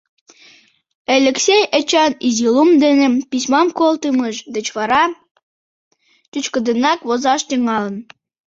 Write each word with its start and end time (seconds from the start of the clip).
Элексей 1.15 1.63
Эчан 1.79 2.11
изи 2.27 2.47
лум 2.53 2.69
дене 2.83 3.07
письмам 3.31 3.67
колтымыж 3.79 4.37
деч 4.55 4.67
вара 4.77 5.03
чӱчкыдынак 6.31 6.99
возаш 7.09 7.41
тӱҥалын. 7.49 7.95